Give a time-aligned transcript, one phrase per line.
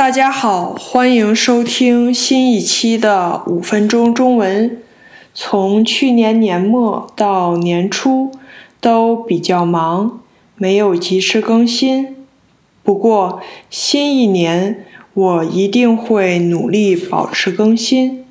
[0.00, 4.78] 大家好，欢迎收听新一期的五分钟中文。
[5.34, 8.32] 从去年年末到年初
[8.80, 10.20] 都比较忙，
[10.56, 12.16] 没有及时更新。
[12.82, 18.24] 不过新一年我一定会努力保持更新。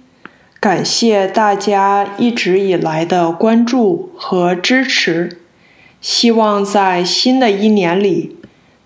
[0.60, 5.38] 感谢大家一直以来的关注和支持，
[6.02, 8.36] 希望在新的一年里，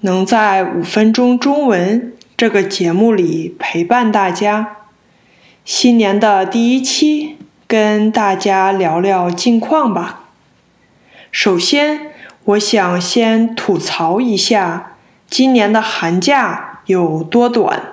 [0.01, 2.09] 能在五分钟中文。
[2.35, 4.77] 这个节目里陪伴大家，
[5.63, 7.37] 新年的第一期，
[7.67, 10.23] 跟大家聊聊近况吧。
[11.31, 12.11] 首先，
[12.45, 14.93] 我想先吐槽一下
[15.29, 17.83] 今年的寒假有多短。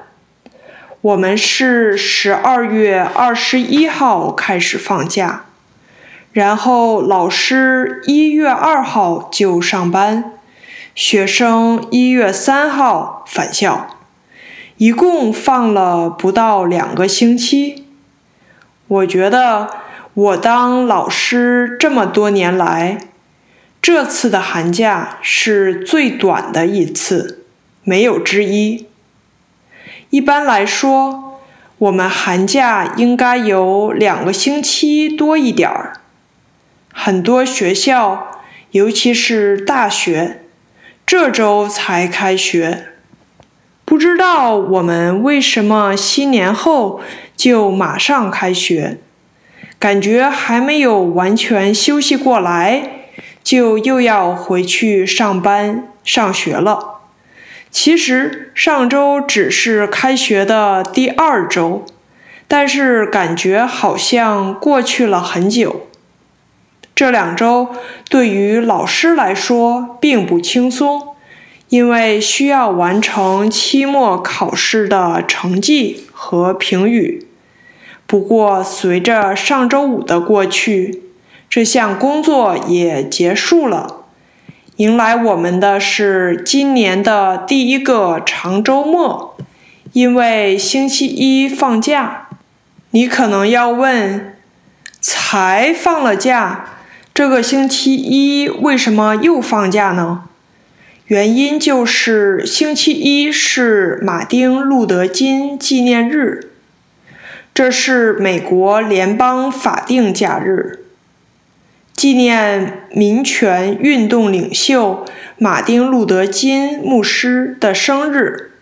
[1.03, 5.45] 我们是十二月二十一号开始放假，
[6.33, 10.33] 然后老师一月二号就上班，
[10.95, 13.99] 学生一月三号返校。
[14.81, 17.85] 一共放了不到两个星期，
[18.89, 19.69] 我觉得
[20.15, 22.97] 我当老师这么多年来，
[23.83, 27.45] 这次的寒假是最短的一次，
[27.85, 28.87] 没有之一。
[30.09, 31.39] 一般来说，
[31.77, 36.01] 我们寒假应该有两个星期多一点儿。
[36.91, 40.41] 很多学校，尤其是大学，
[41.05, 42.90] 这周才开学。
[43.91, 47.01] 不知道我们为什么新年后
[47.37, 48.99] 就马上开学，
[49.81, 53.09] 感觉还没有完全休息过来，
[53.43, 57.01] 就又要回去上班上学了。
[57.73, 61.85] 其实上周只是开学的第二周，
[62.47, 65.89] 但是感觉好像过去了很久。
[66.95, 67.75] 这两周
[68.09, 71.09] 对于老师来说并不轻松。
[71.71, 77.27] 因为需要完成期末考试的成绩和评语。
[78.07, 81.03] 不过，随着上周五的过去，
[81.49, 84.05] 这项工作也结束了。
[84.77, 89.37] 迎来我们的是今年的第一个长周末，
[89.93, 92.27] 因为星期一放假。
[92.91, 94.37] 你可能要问：
[95.01, 96.65] 才放了假，
[97.15, 100.25] 这个星期一为什么又放假呢？
[101.11, 106.53] 原因就是星期一是马丁·路德·金纪念日，
[107.53, 110.85] 这是美国联邦法定假日，
[111.95, 115.05] 纪念民权运动领袖
[115.37, 118.53] 马丁·路德·金牧师的生日，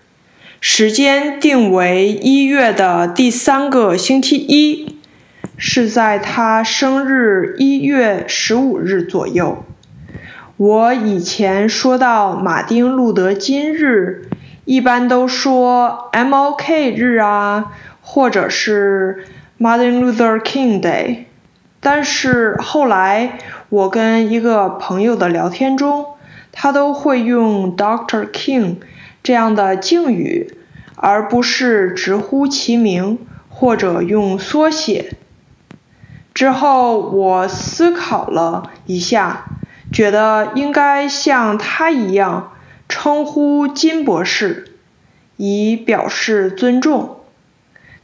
[0.59, 4.97] 时间定为一月的第三个星期一，
[5.59, 9.67] 是在他生日一月十五日左右。
[10.59, 14.29] 我以前说到马丁路德金日，
[14.65, 16.97] 一般都说 M.O.K.
[16.97, 19.25] 日啊，或者是
[19.61, 21.27] Martin Luther King Day。
[21.79, 26.07] 但是后来我跟一个朋友的聊天中，
[26.51, 28.29] 他都会用 Dr.
[28.29, 28.79] King
[29.23, 30.59] 这样的敬语，
[30.97, 35.13] 而不是直呼其名或者用缩写。
[36.35, 39.45] 之后我思考了一下。
[39.93, 42.53] 觉得应该像他一样
[42.88, 44.72] 称呼金博士，
[45.37, 47.16] 以表示尊重。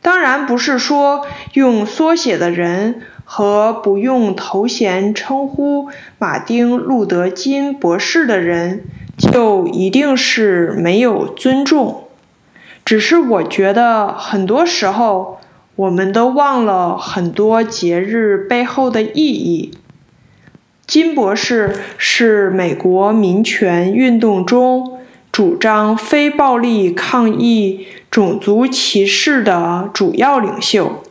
[0.02, 8.84] 当然不是说用缩写的人和不用头衔称呼马丁路德金博士的人
[9.16, 12.08] 就一定是没有尊重。
[12.84, 15.40] 只是我觉得很多时候
[15.76, 19.72] 我们都忘了很多节日背后的意义。
[20.86, 25.00] 金博士是美国民权运动中
[25.32, 31.02] 主张非暴力抗议种族歧视的主要领袖。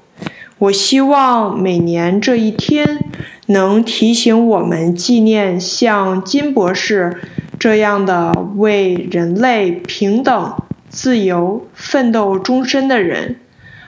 [0.59, 3.00] 我希望每年这一天
[3.47, 7.19] 能提醒我们纪念像金博士
[7.59, 10.53] 这样的为人类平等、
[10.88, 13.37] 自由奋斗终身的人，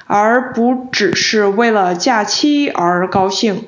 [0.08, 3.66] 而不只是为了假期而高兴。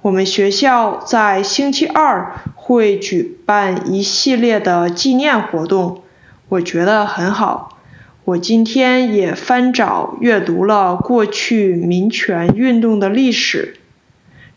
[0.00, 6.02] 我们学校在星期二会举办一系列的纪念活动，
[6.48, 7.76] 我觉得很好。
[8.24, 13.76] 我今天也翻找阅读了过去民权运动的历史，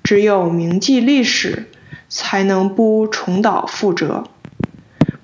[0.04, 1.70] 只有铭记历史，
[2.08, 4.26] 才能不重蹈覆辙。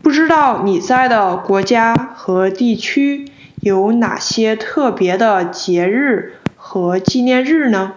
[0.01, 3.25] 不知道你在的国家和地区
[3.59, 7.93] 有哪些特别的节日和纪念日呢？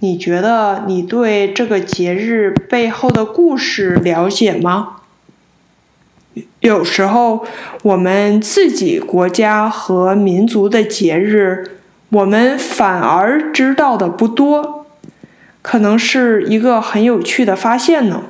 [0.00, 4.98] 你觉得你对这个节日背后的故事了解吗？
[6.60, 7.46] 有时候
[7.82, 11.78] 我们自己国家和民族的节日，
[12.10, 14.84] 我们反而知道的不多，
[15.62, 18.24] 可能是一个很有趣的发现呢。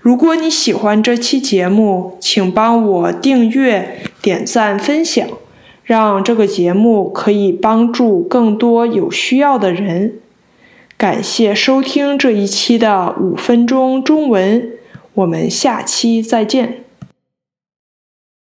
[0.00, 5.24] 如果你喜欢这期节目，请帮我订阅、点赞、分享，
[5.84, 10.14] 让这个节目可以帮助更多有需要的人。
[10.98, 14.72] 感谢收听这一期的五分钟中文，
[15.14, 16.87] 我们下期再见。